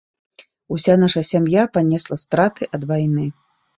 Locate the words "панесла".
1.77-2.17